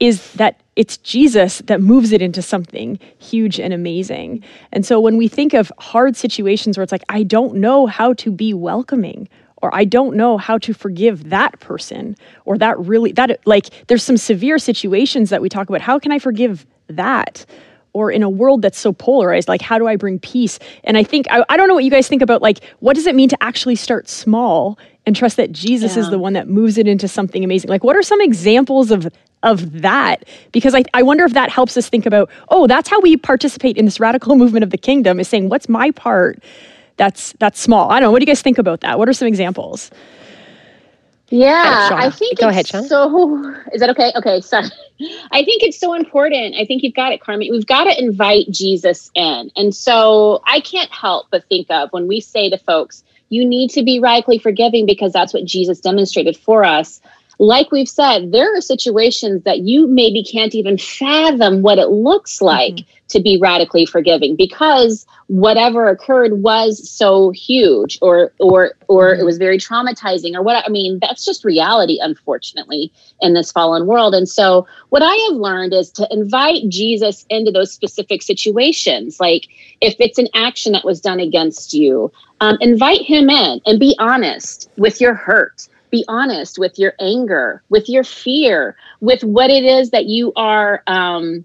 [0.00, 4.42] Is that it's Jesus that moves it into something huge and amazing.
[4.72, 8.14] And so when we think of hard situations where it's like I don't know how
[8.14, 13.12] to be welcoming or I don't know how to forgive that person or that really
[13.12, 17.46] that like there's some severe situations that we talk about how can I forgive that?
[17.94, 21.04] or in a world that's so polarized like how do i bring peace and i
[21.04, 23.28] think I, I, don't know what you guys think about like what does it mean
[23.28, 26.02] to actually start small and trust that jesus yeah.
[26.02, 29.12] is the one that moves it into something amazing like what are some examples of
[29.42, 33.00] of that because I, I wonder if that helps us think about oh that's how
[33.00, 36.42] we participate in this radical movement of the kingdom is saying what's my part
[36.96, 39.12] that's that's small i don't know what do you guys think about that what are
[39.12, 39.90] some examples
[41.34, 42.66] yeah, I think go ahead.
[42.66, 44.12] So is that okay?
[44.16, 44.66] Okay, sorry.
[45.30, 46.56] I think it's so important.
[46.56, 47.48] I think you've got it, Carmen.
[47.50, 49.50] We've got to invite Jesus in.
[49.56, 53.70] And so I can't help but think of when we say to folks, you need
[53.70, 57.00] to be radically forgiving because that's what Jesus demonstrated for us
[57.38, 62.42] like we've said, there are situations that you maybe can't even fathom what it looks
[62.42, 63.06] like mm-hmm.
[63.08, 69.20] to be radically forgiving because whatever occurred was so huge or or or mm-hmm.
[69.20, 72.92] it was very traumatizing or what I mean that's just reality unfortunately
[73.22, 77.50] in this fallen world and so what I have learned is to invite Jesus into
[77.50, 79.46] those specific situations like
[79.80, 83.96] if it's an action that was done against you um, invite him in and be
[83.98, 89.62] honest with your hurt be honest with your anger, with your fear, with what it
[89.62, 91.44] is that you are um,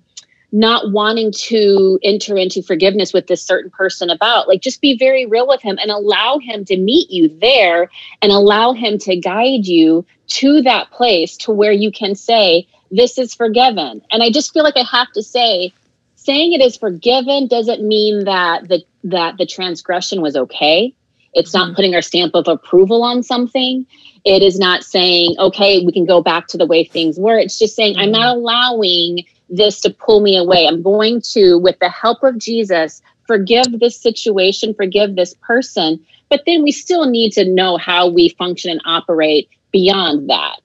[0.52, 4.48] not wanting to enter into forgiveness with this certain person about.
[4.48, 7.92] Like, just be very real with him and allow him to meet you there
[8.24, 13.18] and allow him to guide you to that place to where you can say, This
[13.18, 14.02] is forgiven.
[14.10, 15.74] And I just feel like I have to say,
[16.16, 20.94] saying it is forgiven doesn't mean that the that the transgression was okay.
[21.34, 21.76] It's not mm-hmm.
[21.76, 23.86] putting our stamp of approval on something.
[24.28, 27.40] It is not saying, okay, we can go back to the way things were.
[27.40, 28.40] It's just saying, I'm not mm-hmm.
[28.40, 30.68] allowing this to pull me away.
[30.68, 36.06] I'm going to, with the help of Jesus, forgive this situation, forgive this person.
[36.28, 40.60] But then we still need to know how we function and operate beyond that.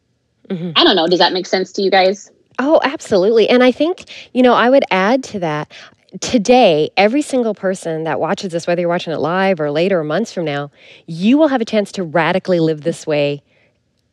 [0.49, 0.73] Mm-hmm.
[0.75, 1.07] I don't know.
[1.07, 2.33] Does that make sense to you guys?
[2.59, 3.49] Oh, absolutely.
[3.49, 5.73] And I think, you know, I would add to that
[6.21, 10.05] today, every single person that watches this, whether you're watching it live or later or
[10.05, 10.73] months from now,
[11.07, 13.41] you will have a chance to radically live this way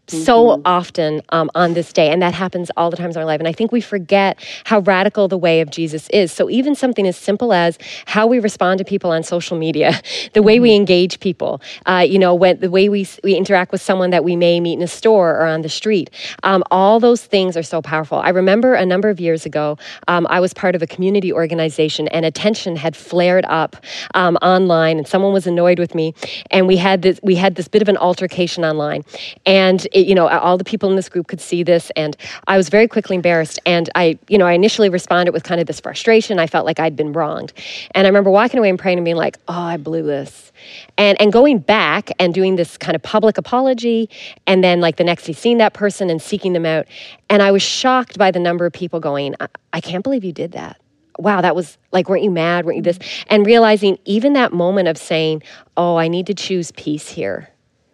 [0.09, 3.39] so often um, on this day, and that happens all the times in our life.
[3.39, 6.31] And I think we forget how radical the way of Jesus is.
[6.31, 9.99] So even something as simple as how we respond to people on social media,
[10.33, 13.81] the way we engage people, uh, you know, when, the way we we interact with
[13.81, 16.09] someone that we may meet in a store or on the street,
[16.43, 18.19] um, all those things are so powerful.
[18.19, 22.07] I remember a number of years ago, um, I was part of a community organization,
[22.09, 23.77] and attention had flared up
[24.13, 26.13] um, online, and someone was annoyed with me,
[26.51, 29.03] and we had this we had this bit of an altercation online,
[29.45, 32.15] and it, you know, all the people in this group could see this, and
[32.47, 33.59] I was very quickly embarrassed.
[33.65, 36.39] And I, you know, I initially responded with kind of this frustration.
[36.39, 37.53] I felt like I'd been wronged,
[37.91, 40.51] and I remember walking away and praying and being like, "Oh, I blew this,"
[40.97, 44.09] and and going back and doing this kind of public apology,
[44.47, 46.85] and then like the next day seeing that person and seeking them out,
[47.29, 50.33] and I was shocked by the number of people going, "I, I can't believe you
[50.33, 50.79] did that."
[51.17, 52.65] wow, that was like, weren't you mad?
[52.65, 52.97] Weren't you this?
[52.97, 53.27] Mm-hmm.
[53.29, 55.43] And realizing even that moment of saying,
[55.75, 57.49] oh, I need to choose peace here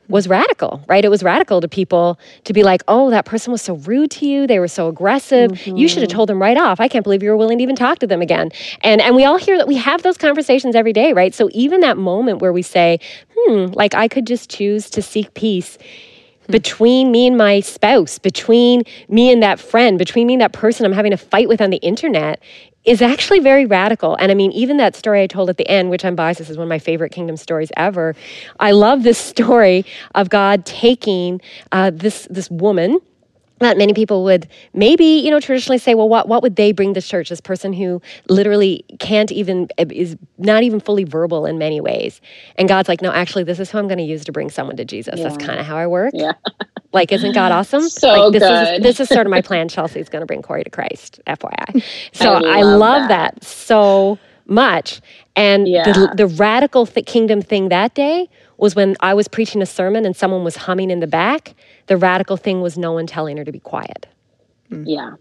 [0.08, 1.04] was radical, right?
[1.04, 4.28] It was radical to people to be like, oh, that person was so rude to
[4.28, 4.48] you.
[4.48, 5.52] They were so aggressive.
[5.52, 5.78] Mm-hmm.
[5.78, 6.80] You should have told them right off.
[6.80, 8.52] I can't believe you were willing to even talk to them again.
[8.82, 11.34] And and we all hear that we have those conversations every day, right?
[11.34, 13.00] So even that moment where we say,
[13.36, 15.78] hmm, like I could just choose to seek peace
[16.46, 16.52] hmm.
[16.52, 20.86] between me and my spouse, between me and that friend, between me and that person
[20.86, 22.42] I'm having a fight with on the internet
[22.86, 24.16] is actually very radical.
[24.16, 26.50] And I mean, even that story I told at the end, which I'm biased, this
[26.50, 28.16] is one of my favorite kingdom stories ever.
[28.60, 33.00] I love this story of God taking uh, this this woman
[33.60, 36.94] that many people would maybe you know traditionally say well what what would they bring
[36.94, 41.80] to church this person who literally can't even is not even fully verbal in many
[41.80, 42.20] ways
[42.58, 44.76] and god's like no actually this is who i'm going to use to bring someone
[44.76, 45.24] to jesus yeah.
[45.24, 46.34] that's kind of how i work yeah
[46.96, 47.88] like, isn't God awesome?
[47.90, 48.76] So like, this good.
[48.78, 49.70] Is, this is sort of my plan.
[49.70, 51.84] Chelsea's going to bring Corey to Christ, FYI.
[52.14, 53.36] So I love, I love that.
[53.36, 53.44] that.
[53.44, 55.02] so much.
[55.36, 55.84] And yeah.
[55.84, 60.06] the, the radical th- kingdom thing that day was when I was preaching a sermon
[60.06, 61.54] and someone was humming in the back.
[61.88, 64.08] The radical thing was no one telling her to be quiet.
[64.70, 64.84] Hmm.
[64.86, 65.16] Yeah.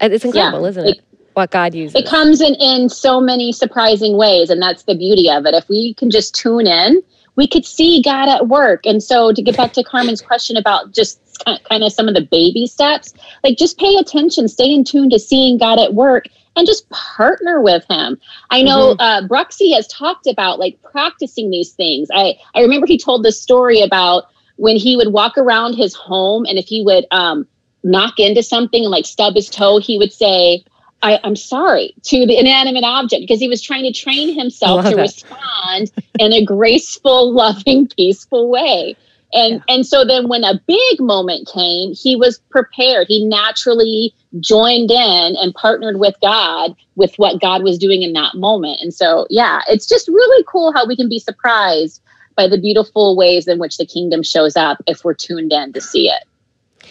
[0.00, 0.68] It's incredible, yeah.
[0.68, 0.96] isn't it?
[0.98, 1.04] it?
[1.34, 1.94] What God uses.
[1.94, 4.50] It comes in, in so many surprising ways.
[4.50, 5.54] And that's the beauty of it.
[5.54, 7.02] If we can just tune in
[7.36, 8.84] we could see God at work.
[8.84, 12.20] And so to get back to Carmen's question about just kind of some of the
[12.20, 16.66] baby steps, like just pay attention, stay in tune to seeing God at work and
[16.66, 18.18] just partner with him.
[18.50, 19.00] I know mm-hmm.
[19.00, 22.08] uh, Bruxy has talked about like practicing these things.
[22.12, 24.24] I, I remember he told this story about
[24.56, 27.46] when he would walk around his home and if he would um,
[27.82, 30.64] knock into something and like stub his toe, he would say,
[31.02, 34.92] I, am sorry to the inanimate object because he was trying to train himself to
[34.92, 34.96] it.
[34.96, 38.96] respond in a graceful, loving, peaceful way.
[39.32, 39.74] And yeah.
[39.74, 43.06] and so then when a big moment came, he was prepared.
[43.08, 48.34] He naturally joined in and partnered with God with what God was doing in that
[48.34, 48.80] moment.
[48.80, 52.02] And so yeah, it's just really cool how we can be surprised
[52.36, 55.80] by the beautiful ways in which the kingdom shows up if we're tuned in to
[55.80, 56.24] see it.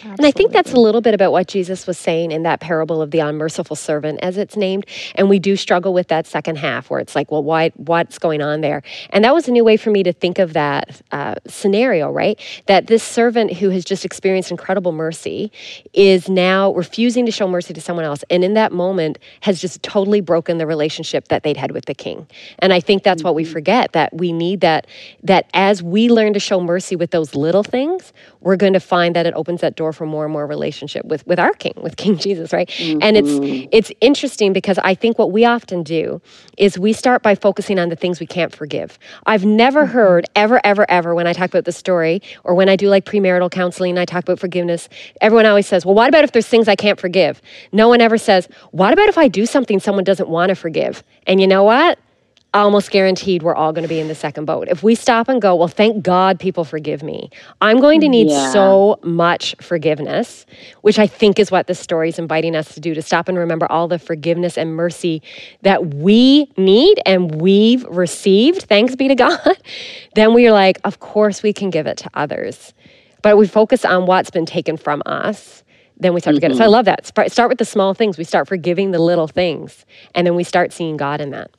[0.00, 0.24] Absolutely.
[0.24, 3.02] And I think that's a little bit about what Jesus was saying in that parable
[3.02, 4.86] of the unmerciful servant, as it's named.
[5.14, 8.40] And we do struggle with that second half where it's like, well, why, what's going
[8.40, 8.82] on there?
[9.10, 12.40] And that was a new way for me to think of that uh, scenario, right?
[12.66, 15.52] That this servant who has just experienced incredible mercy
[15.92, 18.24] is now refusing to show mercy to someone else.
[18.30, 21.94] And in that moment has just totally broken the relationship that they'd had with the
[21.94, 22.26] king.
[22.60, 23.28] And I think that's mm-hmm.
[23.28, 23.52] what we mm-hmm.
[23.52, 24.86] forget that we need that,
[25.22, 29.14] that as we learn to show mercy with those little things, we're going to find
[29.14, 31.96] that it opens that door for more and more relationship with with our king with
[31.96, 32.98] king jesus right mm-hmm.
[33.02, 33.68] and it's mm-hmm.
[33.72, 36.20] it's interesting because i think what we often do
[36.56, 39.92] is we start by focusing on the things we can't forgive i've never mm-hmm.
[39.92, 43.04] heard ever ever ever when i talk about the story or when i do like
[43.04, 44.88] premarital counseling i talk about forgiveness
[45.20, 47.40] everyone always says well what about if there's things i can't forgive
[47.72, 51.02] no one ever says what about if i do something someone doesn't want to forgive
[51.26, 51.98] and you know what
[52.52, 54.68] almost guaranteed we're all going to be in the second boat.
[54.68, 58.28] If we stop and go, well, thank God people forgive me, I'm going to need
[58.28, 58.52] yeah.
[58.52, 60.46] so much forgiveness,
[60.82, 63.38] which I think is what this story is inviting us to do to stop and
[63.38, 65.22] remember all the forgiveness and mercy
[65.62, 69.58] that we need and we've received, thanks be to God.
[70.14, 72.74] then we are like, of course we can give it to others.
[73.22, 75.62] But we focus on what's been taken from us
[76.00, 76.56] then we start to get it.
[76.56, 76.72] So I mm-hmm.
[76.72, 77.06] love that.
[77.30, 78.16] Start with the small things.
[78.16, 79.84] We start forgiving the little things,
[80.14, 81.50] and then we start seeing God in that.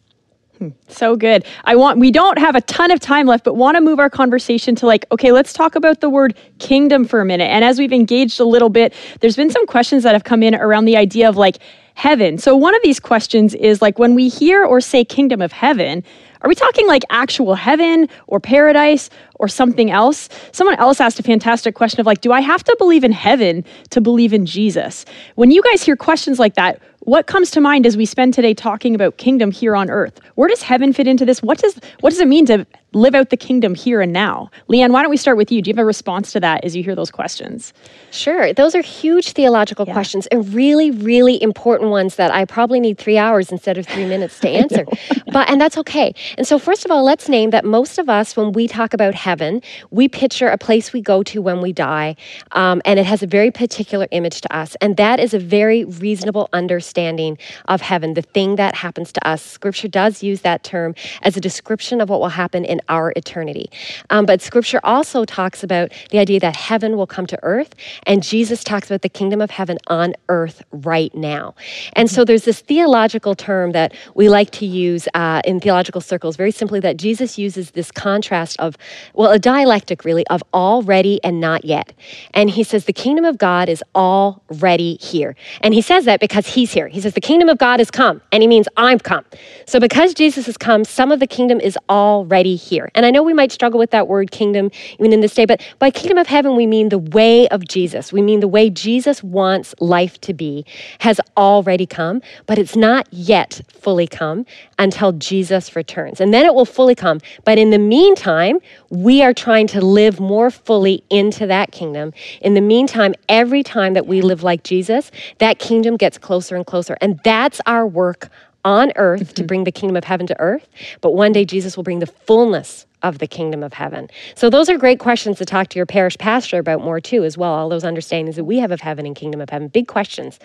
[0.87, 1.45] So good.
[1.65, 4.09] I want we don't have a ton of time left, but want to move our
[4.09, 7.45] conversation to like, okay, let's talk about the word kingdom for a minute.
[7.45, 10.53] And as we've engaged a little bit, there's been some questions that have come in
[10.55, 11.57] around the idea of like
[11.95, 12.37] heaven.
[12.37, 16.03] So one of these questions is like when we hear or say kingdom of heaven,
[16.41, 20.29] are we talking like actual heaven or paradise or something else?
[20.51, 23.63] Someone else asked a fantastic question of like, do I have to believe in heaven
[23.91, 25.05] to believe in Jesus?
[25.35, 28.53] When you guys hear questions like that, what comes to mind as we spend today
[28.53, 30.19] talking about kingdom here on earth?
[30.35, 31.41] Where does heaven fit into this?
[31.41, 34.51] What does what does it mean to live out the kingdom here and now?
[34.69, 35.61] Leanne, why don't we start with you?
[35.61, 37.73] Do you have a response to that as you hear those questions?
[38.11, 38.53] Sure.
[38.53, 39.93] Those are huge theological yeah.
[39.93, 44.05] questions and really, really important ones that I probably need three hours instead of three
[44.05, 44.85] minutes to answer.
[45.31, 46.13] but and that's okay.
[46.37, 49.15] And so first of all, let's name that most of us, when we talk about
[49.15, 52.15] heaven, we picture a place we go to when we die,
[52.51, 55.85] um, and it has a very particular image to us, and that is a very
[55.85, 57.37] reasonable understanding understanding
[57.69, 59.41] of heaven, the thing that happens to us.
[59.41, 63.69] Scripture does use that term as a description of what will happen in our eternity.
[64.09, 67.75] Um, but Scripture also talks about the idea that heaven will come to earth,
[68.05, 71.55] and Jesus talks about the kingdom of heaven on earth right now.
[71.93, 76.35] And so there's this theological term that we like to use uh, in theological circles,
[76.35, 78.77] very simply, that Jesus uses this contrast of,
[79.13, 81.93] well, a dialectic really, of already and not yet.
[82.33, 85.35] And he says the kingdom of God is already here.
[85.61, 86.87] And he says that because he's here here.
[86.87, 89.23] He says, The kingdom of God is come, and he means I've come.
[89.65, 92.89] So because Jesus has come, some of the kingdom is already here.
[92.95, 95.61] And I know we might struggle with that word kingdom even in this day, but
[95.79, 98.11] by kingdom of heaven, we mean the way of Jesus.
[98.11, 100.65] We mean the way Jesus wants life to be
[100.99, 104.45] has already come, but it's not yet fully come
[104.79, 106.19] until Jesus returns.
[106.19, 107.19] And then it will fully come.
[107.45, 108.59] But in the meantime,
[108.89, 112.13] we are trying to live more fully into that kingdom.
[112.41, 116.65] In the meantime, every time that we live like Jesus, that kingdom gets closer and
[116.65, 116.70] closer.
[117.01, 118.29] And that's our work
[118.63, 119.33] on earth mm-hmm.
[119.33, 120.67] to bring the kingdom of heaven to earth.
[121.01, 124.09] But one day Jesus will bring the fullness of the kingdom of heaven.
[124.35, 127.37] So those are great questions to talk to your parish pastor about more too, as
[127.37, 127.51] well.
[127.51, 130.39] All those understandings that we have of heaven and kingdom of heaven, big questions.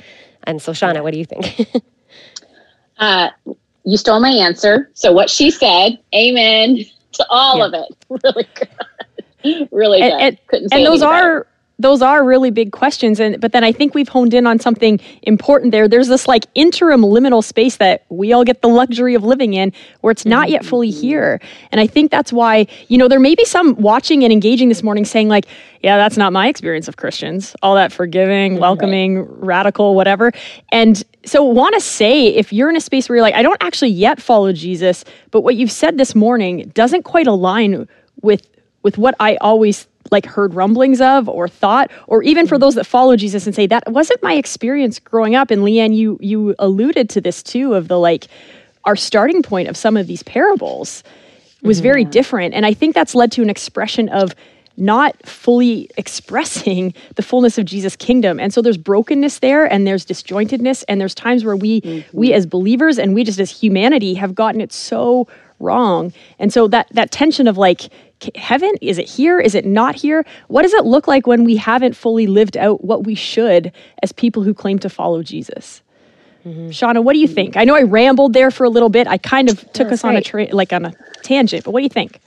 [0.44, 1.68] And so, Shauna, what do you think?
[2.98, 3.30] uh,
[3.84, 4.90] you stole my answer.
[4.94, 6.78] So what she said, amen
[7.12, 7.66] to all yeah.
[7.66, 7.96] of it.
[8.24, 9.68] Really good.
[9.70, 10.12] really good.
[10.12, 11.46] And, and, Couldn't say and those are
[11.78, 14.98] those are really big questions and but then i think we've honed in on something
[15.22, 15.88] important there.
[15.88, 19.72] There's this like interim liminal space that we all get the luxury of living in
[20.00, 21.00] where it's not yet fully mm-hmm.
[21.00, 21.40] here.
[21.72, 24.82] And i think that's why you know there may be some watching and engaging this
[24.82, 25.46] morning saying like
[25.82, 27.54] yeah that's not my experience of christians.
[27.62, 29.28] All that forgiving welcoming right.
[29.28, 30.32] radical whatever.
[30.72, 33.62] And so want to say if you're in a space where you're like i don't
[33.62, 37.88] actually yet follow jesus but what you've said this morning doesn't quite align
[38.22, 38.46] with
[38.82, 42.84] with what i always like heard rumblings of or thought or even for those that
[42.84, 47.08] follow jesus and say that wasn't my experience growing up and leanne you you alluded
[47.08, 48.26] to this too of the like
[48.84, 51.02] our starting point of some of these parables
[51.62, 52.10] was very mm.
[52.10, 54.34] different and i think that's led to an expression of
[54.76, 58.38] not fully expressing the fullness of Jesus kingdom.
[58.38, 62.16] And so there's brokenness there and there's disjointedness and there's times where we mm-hmm.
[62.16, 65.26] we as believers and we just as humanity have gotten it so
[65.58, 66.12] wrong.
[66.38, 67.88] And so that that tension of like
[68.34, 68.72] heaven?
[68.80, 69.38] Is it here?
[69.38, 70.24] Is it not here?
[70.48, 74.12] What does it look like when we haven't fully lived out what we should as
[74.12, 75.82] people who claim to follow Jesus?
[76.46, 76.68] Mm-hmm.
[76.68, 77.56] Shauna, what do you think?
[77.56, 79.08] I know I rambled there for a little bit.
[79.08, 80.92] I kind of took us on a tra- like on a
[81.22, 82.20] tangent, but what do you think?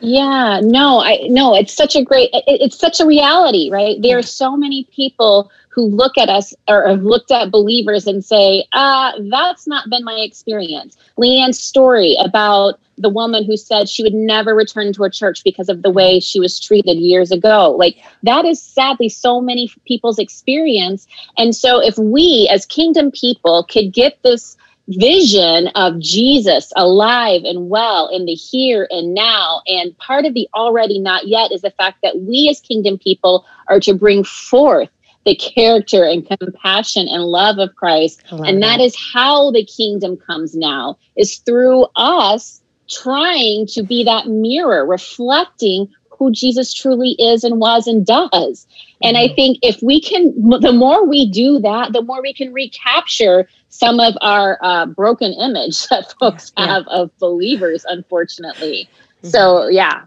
[0.00, 3.96] Yeah, no, I no, it's such a great it, it's such a reality, right?
[4.00, 8.24] There are so many people who look at us or have looked at believers and
[8.24, 10.96] say, uh, that's not been my experience.
[11.18, 15.68] Leanne's story about the woman who said she would never return to a church because
[15.68, 17.72] of the way she was treated years ago.
[17.78, 21.06] Like that is sadly so many people's experience.
[21.36, 24.56] And so if we as kingdom people could get this
[24.88, 29.62] vision of Jesus alive and well in the here and now.
[29.66, 33.46] And part of the already not yet is the fact that we as kingdom people
[33.68, 34.90] are to bring forth
[35.24, 38.22] the character and compassion and love of Christ.
[38.30, 44.04] And that, that is how the kingdom comes now, is through us trying to be
[44.04, 45.88] that mirror, reflecting
[46.18, 48.66] who Jesus truly is and was and does.
[49.02, 49.34] And I mm-hmm.
[49.34, 54.00] think if we can, the more we do that, the more we can recapture some
[54.00, 56.96] of our uh, broken image that folks yeah, have yeah.
[56.96, 58.88] of believers, unfortunately.
[59.18, 59.28] Mm-hmm.
[59.28, 60.04] So, yeah.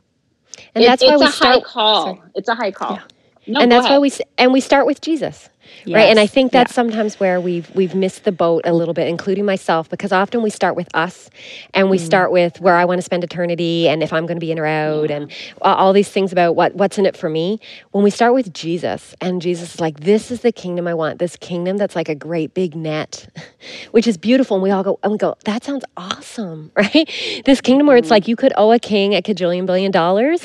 [0.75, 2.05] And it, that's why it's we a start, high call.
[2.15, 2.29] Sorry.
[2.35, 2.93] It's a high call.
[2.93, 3.03] Yeah.
[3.47, 3.95] No, and that's ahead.
[3.95, 5.49] why we and we start with Jesus.
[5.85, 5.95] Yes.
[5.95, 6.09] Right.
[6.09, 6.75] And I think that's yeah.
[6.75, 10.49] sometimes where we've we've missed the boat a little bit, including myself, because often we
[10.49, 11.29] start with us
[11.73, 12.01] and we mm.
[12.01, 14.59] start with where I want to spend eternity and if I'm going to be in
[14.59, 15.17] or out yeah.
[15.17, 17.59] and all these things about what what's in it for me.
[17.91, 21.19] When we start with Jesus and Jesus is like, This is the kingdom I want,
[21.19, 23.27] this kingdom that's like a great big net,
[23.91, 24.57] which is beautiful.
[24.57, 27.09] And we all go and we go, That sounds awesome, right?
[27.45, 28.11] This kingdom where it's mm.
[28.11, 30.41] like you could owe a king a cajillion billion dollars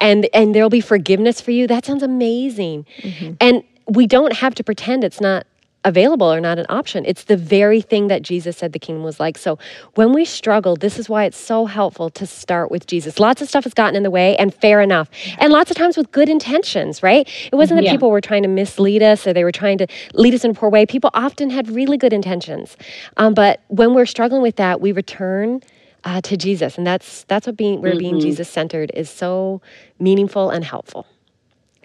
[0.00, 1.66] and and there'll be forgiveness for you.
[1.66, 2.86] That sounds amazing.
[2.98, 3.34] Mm-hmm.
[3.40, 5.46] And we don't have to pretend it's not
[5.84, 7.04] available or not an option.
[7.06, 9.38] It's the very thing that Jesus said the kingdom was like.
[9.38, 9.56] So
[9.94, 13.20] when we struggle, this is why it's so helpful to start with Jesus.
[13.20, 15.08] Lots of stuff has gotten in the way, and fair enough.
[15.38, 17.28] And lots of times with good intentions, right?
[17.52, 17.92] It wasn't that Yeah.
[17.92, 20.54] people were trying to mislead us or they were trying to lead us in a
[20.54, 20.86] poor way.
[20.86, 22.76] People often had really good intentions.
[23.16, 25.62] Um, but when we're struggling with that, we return.
[26.04, 29.60] Uh, to Jesus, and that's that's what being where being Jesus centered is so
[29.98, 31.04] meaningful and helpful.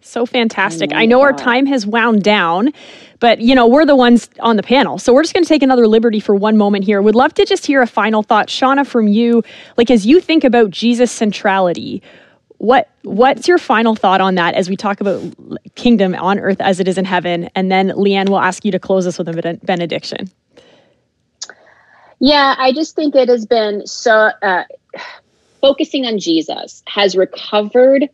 [0.02, 0.92] So fantastic.
[0.94, 2.74] Oh I know our time has wound down,
[3.20, 4.98] but you know, we're the ones on the panel.
[4.98, 7.02] So we're just going to take another liberty for one moment here.
[7.02, 9.44] Would love to just hear a final thought, Shauna, from you.
[9.78, 12.02] Like as you think about Jesus centrality,
[12.58, 15.22] what what's your final thought on that as we talk about
[15.76, 17.50] kingdom on earth as it is in heaven?
[17.56, 20.30] And then Leanne will ask you to close us with a benediction.
[22.20, 24.64] Yeah, I just think it has been so uh,
[25.60, 28.10] focusing on Jesus has recovered.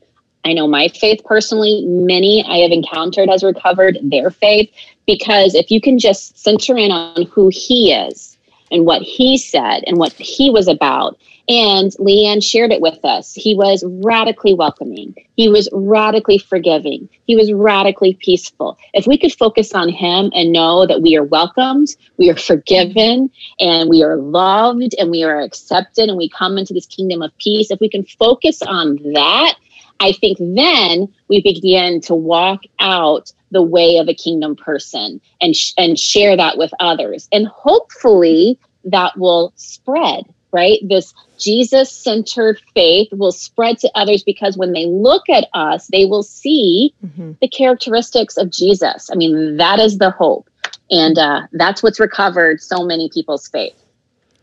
[0.47, 4.71] I know my faith personally, many I have encountered has recovered their faith
[5.05, 8.37] because if you can just center in on who he is
[8.71, 11.17] and what he said and what he was about.
[11.49, 13.33] And Leanne shared it with us.
[13.33, 15.15] He was radically welcoming.
[15.35, 17.07] He was radically forgiving.
[17.25, 18.77] He was radically peaceful.
[18.93, 23.31] If we could focus on him and know that we are welcomed, we are forgiven,
[23.61, 27.37] and we are loved, and we are accepted, and we come into this kingdom of
[27.37, 29.55] peace, if we can focus on that,
[29.99, 35.55] I think then we begin to walk out the way of a kingdom person and
[35.55, 37.27] sh- and share that with others.
[37.31, 40.79] And hopefully that will spread, right?
[40.83, 46.05] This Jesus centered faith will spread to others because when they look at us, they
[46.05, 46.93] will see
[47.41, 49.09] the characteristics of Jesus.
[49.11, 50.49] I mean, that is the hope.
[50.89, 53.75] And uh, that's what's recovered so many people's faith.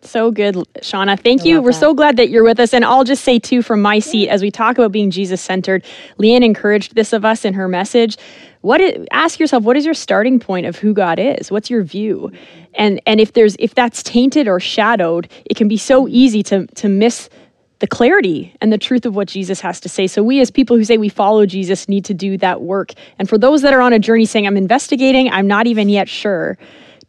[0.05, 1.18] So good, Shauna.
[1.18, 1.62] Thank I you.
[1.62, 1.80] We're that.
[1.80, 2.74] so glad that you're with us.
[2.74, 5.84] And I'll just say, too, from my seat, as we talk about being Jesus centered,
[6.18, 8.16] Leanne encouraged this of us in her message.
[8.61, 11.50] What is, ask yourself, what is your starting point of who God is?
[11.50, 12.32] What's your view?
[12.74, 16.66] And and if there's if that's tainted or shadowed, it can be so easy to
[16.66, 17.28] to miss
[17.80, 20.07] the clarity and the truth of what Jesus has to say.
[20.07, 22.92] So we as people who say we follow Jesus need to do that work.
[23.18, 26.09] And for those that are on a journey saying I'm investigating, I'm not even yet
[26.09, 26.57] sure,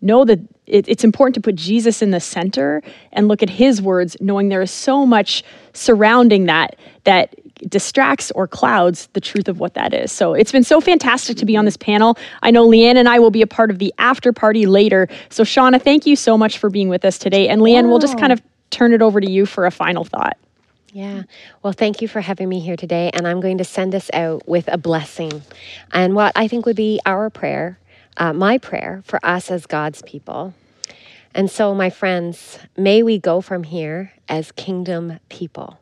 [0.01, 3.81] know that it, it's important to put Jesus in the center and look at his
[3.81, 5.43] words, knowing there is so much
[5.73, 7.35] surrounding that that
[7.69, 10.11] distracts or clouds the truth of what that is.
[10.11, 12.17] So it's been so fantastic to be on this panel.
[12.41, 15.07] I know Leanne and I will be a part of the after party later.
[15.29, 17.47] So Shauna, thank you so much for being with us today.
[17.47, 18.41] And Leanne, we'll just kind of
[18.71, 20.37] turn it over to you for a final thought.
[20.91, 21.23] Yeah.
[21.61, 23.09] Well, thank you for having me here today.
[23.13, 25.41] And I'm going to send us out with a blessing
[25.91, 27.77] and what I think would be our prayer,
[28.17, 30.53] uh, my prayer for us as God's people.
[31.33, 35.79] And so, my friends, may we go from here as kingdom people.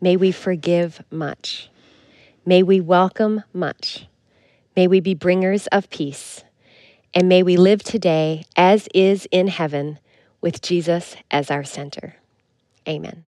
[0.00, 1.68] May we forgive much.
[2.46, 4.06] May we welcome much.
[4.74, 6.42] May we be bringers of peace.
[7.12, 9.98] And may we live today as is in heaven
[10.40, 12.16] with Jesus as our center.
[12.88, 13.29] Amen.